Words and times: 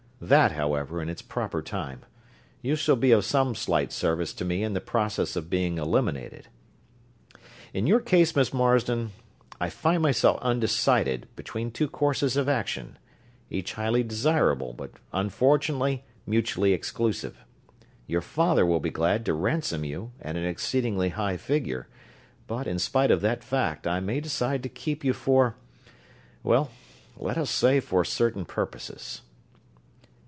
That, 0.23 0.51
however, 0.51 1.01
in 1.01 1.09
its 1.09 1.23
proper 1.23 1.63
time 1.63 2.01
you 2.61 2.75
shall 2.75 2.95
be 2.95 3.09
of 3.11 3.25
some 3.25 3.55
slight 3.55 3.91
service 3.91 4.33
to 4.33 4.45
me 4.45 4.61
in 4.61 4.73
the 4.73 4.79
process 4.79 5.35
of 5.35 5.49
being 5.49 5.79
eliminated. 5.79 6.47
In 7.73 7.87
your 7.87 7.99
case, 7.99 8.35
Miss 8.35 8.53
Marsden, 8.53 9.13
I 9.59 9.69
find 9.71 10.03
myself 10.03 10.39
undecided 10.43 11.27
between 11.35 11.71
two 11.71 11.87
courses 11.87 12.37
of 12.37 12.47
action; 12.47 12.99
each 13.49 13.73
highly 13.73 14.03
desirable, 14.03 14.73
but 14.73 14.91
unfortunately 15.11 16.03
mutually 16.27 16.71
exclusive. 16.71 17.43
Your 18.05 18.21
father 18.21 18.63
will 18.63 18.79
be 18.79 18.91
glad 18.91 19.25
to 19.25 19.33
ransom 19.33 19.83
you 19.83 20.11
at 20.21 20.35
an 20.35 20.45
exceedingly 20.45 21.09
high 21.09 21.35
figure, 21.35 21.87
but, 22.45 22.67
in 22.67 22.77
spite 22.77 23.09
of 23.09 23.21
that 23.21 23.43
fact, 23.43 23.87
I 23.87 23.99
may 23.99 24.21
decide 24.21 24.61
to 24.61 24.69
keep 24.69 25.03
you 25.03 25.13
for 25.13 25.55
well, 26.43 26.69
let 27.17 27.39
us 27.39 27.49
say 27.49 27.79
for 27.79 28.05
certain 28.05 28.45
purposes." 28.45 29.23